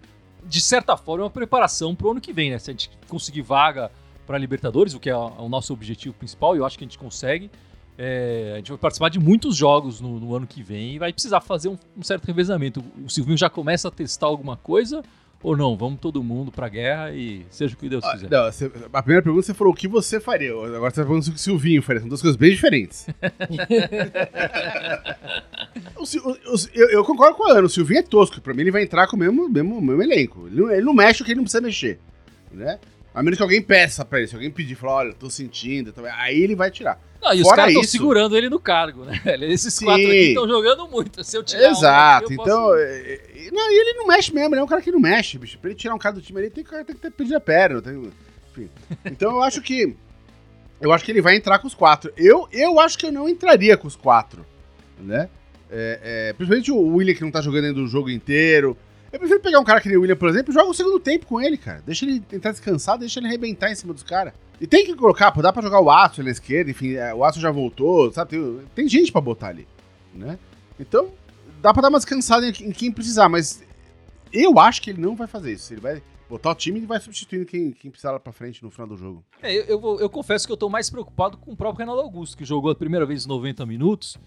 [0.44, 2.58] de certa forma, é uma preparação para o ano que vem, né?
[2.58, 3.92] Se a gente conseguir vaga
[4.26, 6.98] para Libertadores, o que é o nosso objetivo principal, e eu acho que a gente
[6.98, 7.48] consegue.
[7.96, 11.12] É, a gente vai participar de muitos jogos no, no, ano que vem e vai
[11.12, 12.82] precisar fazer um, um, certo revezamento.
[13.04, 15.02] O Silvinho já começa a testar alguma coisa
[15.40, 15.76] ou não?
[15.76, 18.30] Vamos todo mundo pra guerra e seja o que Deus ah, quiser.
[18.30, 20.50] Não, você, a primeira pergunta você falou o que você faria.
[20.50, 22.00] Agora você tá falando o que o Silvinho faria.
[22.00, 23.06] São duas coisas bem diferentes.
[26.74, 27.66] eu, eu, concordo com a Ana.
[27.66, 28.40] O Silvinho é tosco.
[28.40, 30.46] Pra mim ele vai entrar com o mesmo, mesmo, mesmo elenco.
[30.46, 31.98] Ele não, ele não mexe o que ele não precisa mexer.
[32.52, 32.78] Né?
[33.14, 34.28] A menos que alguém peça pra ele.
[34.28, 37.00] Se alguém pedir, falar, olha, tô sentindo, aí ele vai tirar.
[37.20, 39.20] Não, e Fora os caras estão segurando ele no cargo, né?
[39.42, 39.86] Esses Sim.
[39.86, 41.24] quatro aqui estão jogando muito.
[41.24, 42.24] Se eu tirar Exato.
[42.24, 42.76] Um aqui, então, posso...
[42.76, 45.58] É, não, e ele não mexe mesmo, ele é um cara que não mexe, bicho.
[45.58, 47.40] Pra ele tirar um cara do time, ele tem que, tem que ter pedir a
[47.40, 47.82] perna.
[47.82, 48.12] Tem,
[48.52, 48.70] enfim.
[49.04, 49.96] Então eu acho que.
[50.80, 52.12] Eu acho que ele vai entrar com os quatro.
[52.16, 54.46] Eu, eu acho que eu não entraria com os quatro,
[54.96, 55.28] né?
[55.70, 58.76] É, é, principalmente o William que não tá jogando ainda o jogo inteiro.
[59.12, 61.00] Eu prefiro pegar um cara que nem o William, por exemplo, e joga o segundo
[61.00, 61.82] tempo com ele, cara.
[61.84, 64.34] Deixa ele tentar descansar, deixa ele arrebentar em cima dos caras.
[64.60, 67.24] E tem que colocar, pô, dá pra jogar o Aço na esquerda, enfim, é, o
[67.24, 68.30] Aço já voltou, sabe?
[68.30, 69.66] Tem, tem gente pra botar ali,
[70.12, 70.38] né?
[70.78, 71.10] Então,
[71.62, 73.62] dá pra dar uma descansada em, em, quem precisar, mas
[74.32, 75.72] eu acho que ele não vai fazer isso.
[75.72, 78.70] Ele vai botar o time e vai substituindo quem, quem precisar lá pra frente no
[78.70, 79.24] final do jogo.
[79.42, 82.36] É, eu, eu, eu confesso que eu tô mais preocupado com o próprio Renato Augusto,
[82.36, 84.18] que jogou a primeira vez 90 minutos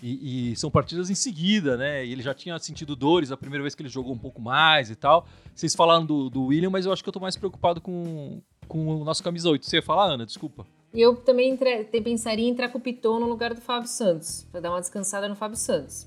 [0.00, 2.04] e, e, são partidas em seguida, né?
[2.04, 4.90] E ele já tinha sentido dores a primeira vez que ele jogou um pouco mais
[4.90, 5.26] e tal.
[5.54, 8.86] Vocês falaram do, do William, mas eu acho que eu tô mais preocupado com, com
[8.86, 9.66] o nosso camisa 8.
[9.66, 10.24] Você ia falar, Ana?
[10.26, 10.66] Desculpa.
[10.94, 14.60] Eu também entre, pensaria em entrar com o Piton no lugar do Fábio Santos, pra
[14.60, 16.06] dar uma descansada no Fábio Santos.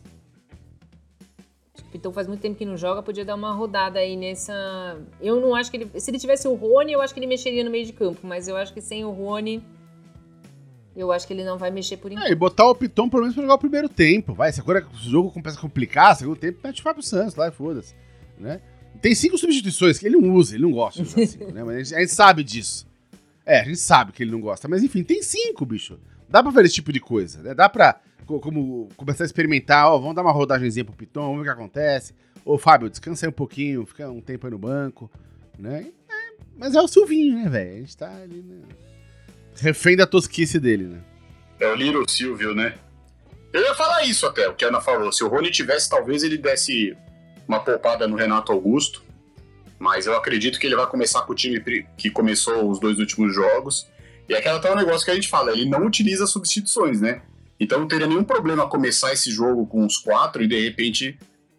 [1.79, 4.99] O Piton faz muito tempo que não joga, podia dar uma rodada aí nessa.
[5.19, 5.99] Eu não acho que ele.
[5.99, 8.47] Se ele tivesse o Rony, eu acho que ele mexeria no meio de campo, mas
[8.47, 9.63] eu acho que sem o Rony
[10.95, 12.27] eu acho que ele não vai mexer por enquanto.
[12.27, 14.33] É, e botar o Piton pelo menos pra jogar o primeiro tempo.
[14.33, 17.49] Vai, se agora o jogo começa a complicar, segundo tempo, mete o Fábio Santos lá
[17.49, 17.93] e foda-se.
[18.37, 18.61] Né?
[19.01, 21.63] Tem cinco substituições que ele não usa, ele não gosta de usar cinco, né?
[21.63, 22.87] Mas a gente, a gente, sabe disso.
[23.45, 24.67] É, a gente sabe que ele não gosta.
[24.67, 25.99] Mas enfim, tem cinco, bicho.
[26.29, 27.53] Dá pra fazer esse tipo de coisa, né?
[27.53, 31.41] Dá pra como, começar a experimentar, ó, vamos dar uma rodagenzinha pro Piton, vamos ver
[31.41, 32.13] o que acontece.
[32.43, 35.09] Ô, Fábio, descansa aí um pouquinho, fica um tempo aí no banco,
[35.57, 35.91] né?
[36.09, 37.73] É, mas é o Silvinho, né, velho?
[37.73, 38.61] A gente tá ali, né?
[39.59, 40.99] Refém da tosquice dele, né?
[41.59, 42.75] É o Little Silvio, né?
[43.53, 45.11] Eu ia falar isso até, o que a Ana falou.
[45.11, 46.95] Se o Rony tivesse, talvez ele desse
[47.47, 49.03] uma poupada no Renato Augusto.
[49.79, 51.61] Mas eu acredito que ele vai começar com o time
[51.97, 53.87] que começou os dois últimos jogos.
[54.27, 57.21] E é aquela tal negócio que a gente fala, ele não utiliza substituições, né?
[57.59, 61.17] Então não teria nenhum problema começar esse jogo com os quatro e de repente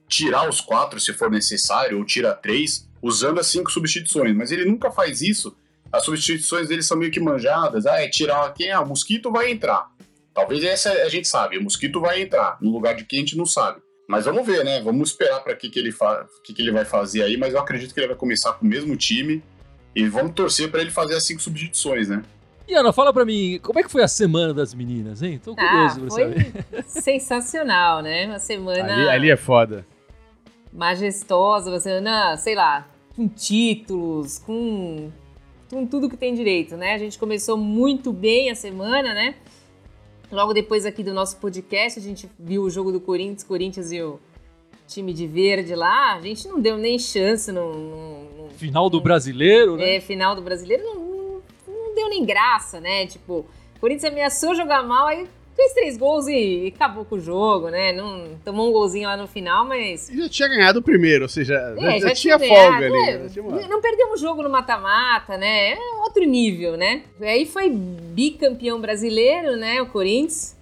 [0.09, 4.35] tirar os quatro se for necessário, ou tirar três, usando as cinco substituições.
[4.35, 5.57] Mas ele nunca faz isso
[5.93, 7.87] as substituições dele são meio que manjadas.
[7.87, 8.71] Ah, é tirar quem?
[8.71, 9.89] Ah, o mosquito vai entrar.
[10.35, 13.37] Talvez essa a gente sabe, o mosquito vai entrar no lugar de quem a gente
[13.37, 13.81] não sabe.
[14.09, 14.81] Mas vamos ver, né?
[14.83, 16.27] Vamos esperar para que que ele fa...
[16.45, 18.69] que, que ele vai fazer aí, mas eu acredito que ele vai começar com o
[18.69, 19.43] mesmo time
[19.95, 22.23] e vamos torcer para ele fazer as cinco substituições, né?
[22.69, 25.41] E Ana, fala para mim, como é que foi a semana das meninas, hein?
[25.43, 26.85] Tô curioso ah, pra saber.
[26.87, 28.27] Sensacional, né?
[28.27, 28.93] Uma semana.
[28.93, 29.87] Ali, ali é foda.
[30.73, 35.11] Majestosa, uma semana, sei lá, com títulos, com
[35.71, 36.95] com tudo que tem direito, né?
[36.95, 39.35] A gente começou muito bem a semana, né?
[40.31, 44.03] Logo depois aqui do nosso podcast, a gente viu o jogo do Corinthians, Corinthians e
[44.03, 44.19] o
[44.87, 46.15] time de verde lá.
[46.15, 47.73] A gente não deu nem chance no.
[47.73, 49.97] no, no final do no, brasileiro, né?
[49.97, 53.07] É, final do brasileiro não, não, não deu nem graça, né?
[53.07, 55.27] Tipo, o Corinthians ameaçou jogar mal, aí
[55.57, 57.93] fez três gols e, acabou com o jogo, né?
[57.93, 60.11] Não, tomou um golzinho lá no final, mas.
[60.15, 63.09] Já tinha ganhado o primeiro, ou seja, é, já, já, já, tinha, tinha folga ali.
[63.09, 63.69] É.
[63.69, 65.73] Não perdeu um jogo no mata-mata, né?
[65.73, 67.03] É outro nível, né?
[67.21, 69.81] Aí foi bicampeão brasileiro, né?
[69.81, 70.55] O Corinthians.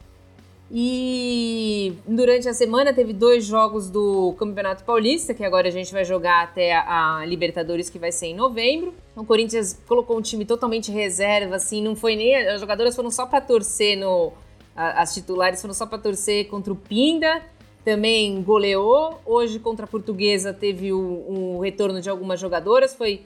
[0.76, 6.04] E durante a semana teve dois jogos do Campeonato Paulista, que agora a gente vai
[6.04, 8.94] jogar até a, a Libertadores, que vai ser em novembro.
[9.14, 12.34] O Corinthians colocou um time totalmente reserva, assim, não foi nem.
[12.48, 14.32] As jogadoras foram só para torcer no,
[14.74, 17.42] as titulares foram só para torcer contra o Pinda,
[17.84, 19.20] também goleou.
[19.24, 23.24] Hoje contra a Portuguesa teve o, o retorno de algumas jogadoras, foi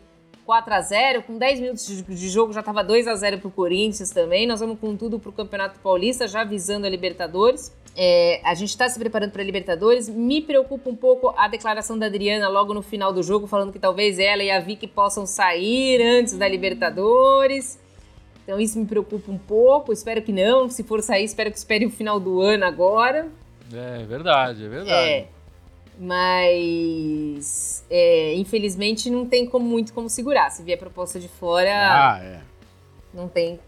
[0.48, 3.50] 4 a 0 com 10 minutos de, jogo já estava 2 a 0 para o
[3.50, 4.46] Corinthians também.
[4.46, 7.70] Nós vamos com tudo para o Campeonato Paulista, já visando a Libertadores.
[7.94, 10.08] É, a gente está se preparando para a Libertadores.
[10.08, 13.78] Me preocupa um pouco a declaração da Adriana logo no final do jogo, falando que
[13.78, 17.78] talvez ela e a Vicky possam sair antes da Libertadores.
[18.48, 19.92] Então isso me preocupa um pouco.
[19.92, 20.70] Espero que não.
[20.70, 23.28] Se for sair, espero que espere o final do ano agora.
[23.70, 24.90] É verdade, é verdade.
[25.11, 25.28] É,
[25.98, 30.48] mas é, infelizmente não tem como, muito como segurar.
[30.48, 32.40] Se vier proposta de fora, Ah, é.
[33.12, 33.61] não tem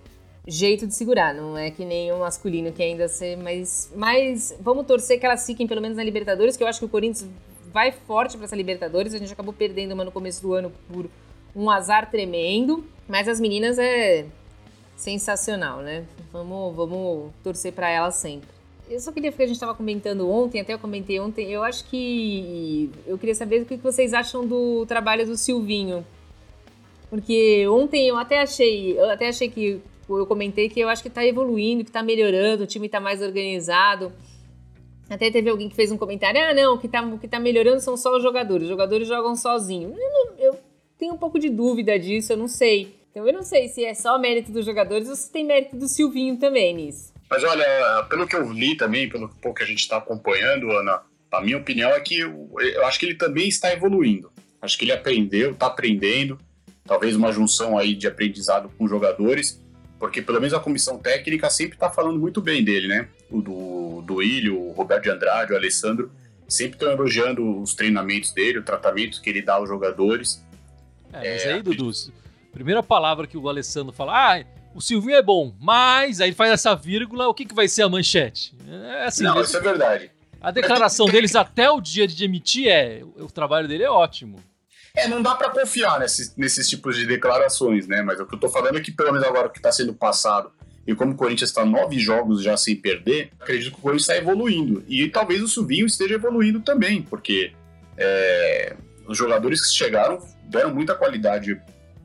[0.48, 1.34] jeito de segurar.
[1.34, 3.92] Não é que nem o masculino que ainda ser mais.
[3.94, 6.88] Mas vamos torcer que elas fiquem pelo menos na Libertadores, que eu acho que o
[6.88, 7.28] Corinthians
[7.70, 9.12] vai forte para essa Libertadores.
[9.12, 11.04] A gente acabou perdendo uma no começo do ano por
[11.54, 12.82] um azar tremendo.
[13.06, 14.24] Mas as meninas é
[15.00, 16.04] sensacional, né?
[16.30, 18.48] Vamos, vamos torcer para elas sempre.
[18.88, 21.84] Eu só queria, porque a gente estava comentando ontem, até eu comentei ontem, eu acho
[21.84, 22.90] que.
[23.06, 26.04] Eu queria saber o que vocês acham do trabalho do Silvinho.
[27.08, 28.98] Porque ontem eu até achei.
[28.98, 29.80] Eu até achei que.
[30.08, 33.22] Eu comentei que eu acho que está evoluindo, que está melhorando, o time está mais
[33.22, 34.12] organizado.
[35.08, 37.80] Até teve alguém que fez um comentário: ah, não, o que está que tá melhorando
[37.80, 38.64] são só os jogadores.
[38.64, 39.94] Os jogadores jogam sozinhos.
[39.96, 40.56] Eu, eu
[40.98, 42.99] tenho um pouco de dúvida disso, eu não sei.
[43.10, 45.88] Então eu não sei se é só mérito dos jogadores ou se tem mérito do
[45.88, 47.12] Silvinho também nisso.
[47.28, 51.02] Mas olha, pelo que eu li também, pelo pouco que a gente está acompanhando, Ana,
[51.30, 54.32] a minha opinião é que eu, eu, acho que ele também está evoluindo.
[54.60, 56.38] Acho que ele aprendeu, está aprendendo,
[56.84, 59.60] talvez uma junção aí de aprendizado com jogadores,
[59.98, 63.08] porque pelo menos a comissão técnica sempre está falando muito bem dele, né?
[63.30, 66.10] O do, do Ilho, o Roberto de Andrade, o Alessandro,
[66.48, 70.44] sempre estão elogiando os treinamentos dele, o tratamento que ele dá aos jogadores.
[71.12, 71.92] É, mas aí, Dudu,
[72.52, 76.52] primeira palavra que o Alessandro fala, ah, o Silvinho é bom, mas aí ele faz
[76.52, 78.54] essa vírgula, o que, que vai ser a manchete?
[78.68, 80.10] É assim, Não, isso é verdade.
[80.40, 84.38] A declaração deles até o dia de emitir é, o trabalho dele é ótimo.
[84.96, 88.02] É, não dá para confiar nesses, nesses tipos de declarações, né?
[88.02, 90.50] Mas o que eu tô falando é que, pelo menos agora que tá sendo passado,
[90.86, 94.16] e como o Corinthians está nove jogos já sem perder, acredito que o Corinthians está
[94.16, 94.82] evoluindo.
[94.88, 97.52] E talvez o Silvinho esteja evoluindo também, porque
[97.96, 98.74] é,
[99.06, 101.60] os jogadores que chegaram deram muita qualidade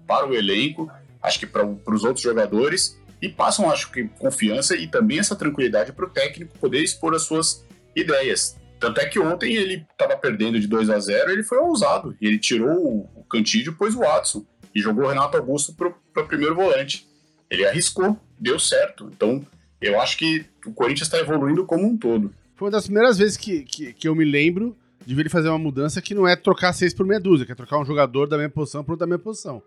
[0.08, 0.92] para o elenco,
[1.22, 5.92] acho que para os outros jogadores, e passam, acho que, confiança e também essa tranquilidade
[5.92, 7.66] para o técnico poder expor as suas
[7.96, 8.56] ideias.
[8.80, 12.16] Tanto é que ontem ele estava perdendo de 2 a 0 ele foi ousado.
[12.22, 14.46] Ele tirou o Cantídio e pôs o Watson.
[14.74, 17.08] E jogou o Renato Augusto para o primeiro volante.
[17.50, 19.10] Ele arriscou, deu certo.
[19.16, 19.46] Então,
[19.82, 22.34] eu acho que o Corinthians está evoluindo como um todo.
[22.56, 25.50] Foi uma das primeiras vezes que, que, que, eu me lembro de ver ele fazer
[25.50, 28.28] uma mudança que não é trocar seis por meia dúzia, que é trocar um jogador
[28.28, 29.64] da mesma posição para outro da mesma posição.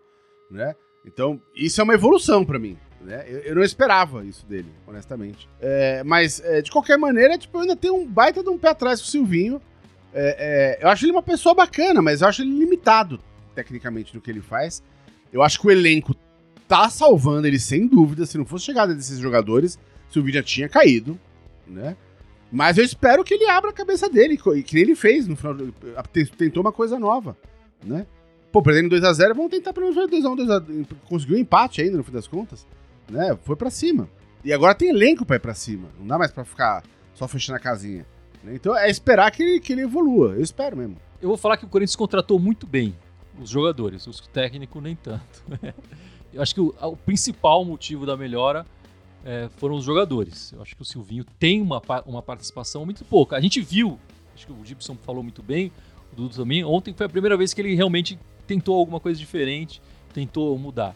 [0.49, 0.75] Né?
[1.05, 2.77] Então, isso é uma evolução para mim.
[3.01, 3.23] Né?
[3.27, 5.47] Eu, eu, não esperava isso dele, honestamente.
[5.61, 8.69] É, mas, é, de qualquer maneira, tipo, eu ainda tenho um baita de um pé
[8.69, 9.61] atrás com o Silvinho.
[10.13, 13.19] É, é, eu acho ele uma pessoa bacana, mas eu acho ele limitado,
[13.55, 14.83] tecnicamente, no que ele faz.
[15.31, 16.15] Eu acho que o elenco
[16.67, 18.25] tá salvando ele, sem dúvida.
[18.25, 21.19] Se não fosse chegada desses jogadores, Silvinho já tinha caído,
[21.67, 21.95] né?
[22.51, 25.55] Mas eu espero que ele abra a cabeça dele, que ele fez no final.
[26.35, 27.37] Tentou uma coisa nova,
[27.83, 28.07] né?
[28.51, 30.87] Pô, perdendo 2x0, vamos tentar pelo menos 2x1, 2x1.
[31.07, 32.65] Conseguiu um empate ainda, no fim das contas.
[33.09, 33.37] Né?
[33.43, 34.09] Foi para cima.
[34.43, 35.89] E agora tem elenco pra ir pra cima.
[35.99, 36.83] Não dá mais pra ficar
[37.13, 38.05] só fechando a casinha.
[38.43, 38.55] Né?
[38.55, 40.33] Então é esperar que ele, que ele evolua.
[40.33, 40.97] Eu espero mesmo.
[41.21, 42.95] Eu vou falar que o Corinthians contratou muito bem
[43.41, 45.43] os jogadores, os técnicos nem tanto.
[46.31, 48.65] Eu acho que o, o principal motivo da melhora
[49.25, 50.51] é, foram os jogadores.
[50.51, 53.35] Eu acho que o Silvinho tem uma, uma participação muito pouca.
[53.35, 53.99] A gente viu,
[54.35, 55.71] acho que o Gibson falou muito bem,
[56.13, 56.63] o Dudu também.
[56.63, 59.79] Ontem foi a primeira vez que ele realmente tentou alguma coisa diferente,
[60.11, 60.95] tentou mudar.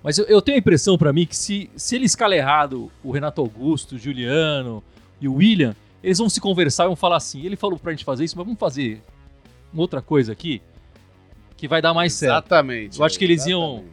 [0.00, 3.10] Mas eu, eu tenho a impressão para mim que se, se ele escala errado o
[3.10, 4.82] Renato Augusto, o Juliano
[5.20, 8.04] e o William, eles vão se conversar e vão falar assim: ele falou pra gente
[8.04, 9.02] fazer isso, mas vamos fazer
[9.72, 10.62] uma outra coisa aqui
[11.56, 12.32] que vai dar mais certo.
[12.32, 12.98] Exatamente.
[12.98, 13.84] Eu acho que eles iam.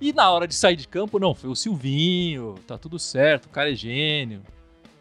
[0.00, 3.48] E na hora de sair de campo, não, foi o Silvinho, tá tudo certo, o
[3.48, 4.40] cara é gênio,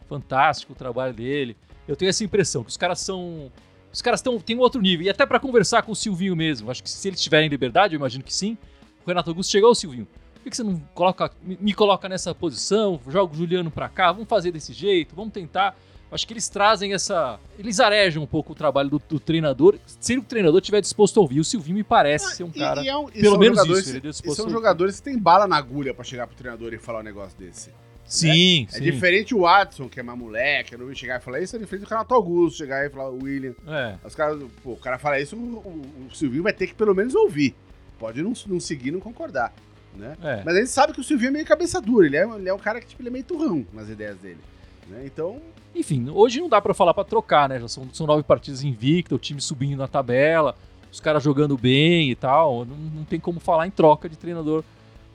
[0.07, 1.55] fantástico o trabalho dele.
[1.87, 3.51] Eu tenho essa impressão que os caras são
[3.93, 5.05] os caras tão, têm um outro nível.
[5.05, 6.71] E até para conversar com o Silvinho mesmo.
[6.71, 8.57] Acho que se eles tiverem liberdade, eu imagino que sim.
[9.05, 10.07] O Renato Augusto chegou ao Silvinho.
[10.33, 12.99] Por que você não coloca, me coloca nessa posição?
[13.07, 15.77] Joga o Juliano para cá, vamos fazer desse jeito, vamos tentar.
[16.11, 17.39] Acho que eles trazem essa.
[17.57, 19.79] Eles arejam um pouco o trabalho do, do treinador.
[19.85, 22.81] Se o treinador estiver disposto a ouvir, o Silvinho me parece ah, ser um cara.
[22.81, 23.97] E, e é um, pelo menos isso.
[23.97, 26.77] Ele é e são jogadores que têm bala na agulha para chegar pro treinador e
[26.77, 27.71] falar um negócio desse.
[28.13, 28.67] Sim, né?
[28.69, 28.77] sim.
[28.77, 31.85] É diferente o Watson, que é mais moleque, não chegar e falar isso, é diferente
[31.85, 33.55] do Renato Augusto chegar e falar o William.
[33.67, 33.95] É.
[34.05, 36.93] Os caras, pô, o cara fala isso, o, o, o, Silvinho vai ter que pelo
[36.93, 37.55] menos ouvir.
[37.97, 39.51] Pode não, não seguir, não concordar.
[39.95, 40.15] Né?
[40.21, 40.43] É.
[40.45, 42.53] Mas a gente sabe que o Silvinho é meio cabeça dura, ele é, ele é
[42.53, 44.39] um cara que tipo, ele é meio turrão nas ideias dele.
[44.87, 45.03] Né?
[45.05, 45.41] Então.
[45.73, 47.59] Enfim, hoje não dá para falar para trocar, né?
[47.59, 50.55] Já são, são nove partidas invictas, o time subindo na tabela,
[50.91, 52.63] os caras jogando bem e tal.
[52.63, 54.63] Não, não tem como falar em troca de treinador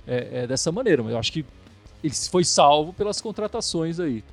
[0.04, 1.00] é, é, dessa maneira.
[1.00, 1.46] Mas eu acho que
[2.02, 4.24] ele foi salvo pelas contratações aí.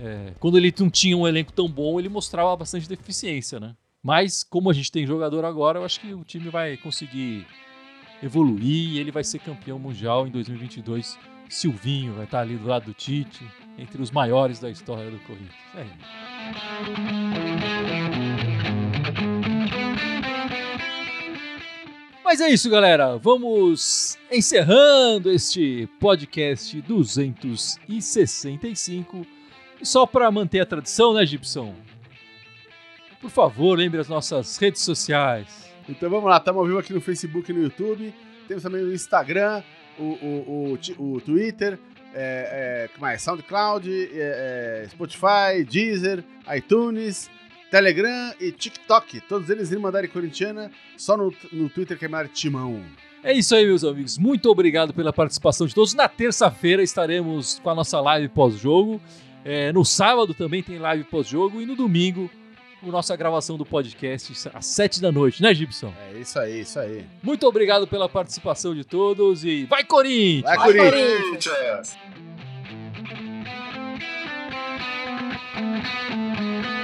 [0.00, 3.74] É, quando ele não tinha um elenco tão bom, ele mostrava bastante deficiência, né?
[4.02, 7.46] Mas como a gente tem jogador agora, eu acho que o time vai conseguir
[8.22, 12.86] evoluir e ele vai ser campeão mundial em 2022, Silvinho vai estar ali do lado
[12.86, 13.46] do Tite,
[13.76, 15.54] entre os maiores da história do Corinthians.
[15.74, 17.81] É isso.
[22.24, 23.18] Mas é isso, galera.
[23.18, 29.26] Vamos encerrando este podcast 265.
[29.80, 31.74] E só para manter a tradição, né, Gibson?
[33.20, 35.68] Por favor, lembre as nossas redes sociais.
[35.88, 38.14] Então vamos lá, estamos ao vivo aqui no Facebook e no YouTube.
[38.46, 39.64] Temos também o Instagram,
[39.98, 41.76] o, o, o, o Twitter,
[42.14, 43.20] é, é, mais?
[43.22, 46.22] SoundCloud, é, é, Spotify, Deezer,
[46.54, 47.28] iTunes,
[47.72, 49.22] Telegram e TikTok.
[49.22, 52.84] Todos eles Irmandade Corintiana, só no, no Twitter que é mais Timão.
[53.24, 54.18] É isso aí, meus amigos.
[54.18, 55.94] Muito obrigado pela participação de todos.
[55.94, 59.00] Na terça-feira estaremos com a nossa live pós-jogo.
[59.42, 61.62] É, no sábado também tem live pós-jogo.
[61.62, 62.30] E no domingo,
[62.82, 65.94] a nossa gravação do podcast às sete da noite, né, Gibson?
[66.12, 67.06] É isso aí, isso aí.
[67.22, 70.42] Muito obrigado pela participação de todos e vai, Corinthians!
[70.42, 71.22] Vai, Vai, Corinthians!
[71.22, 71.96] Corinthians!
[76.22, 76.81] Corinthians!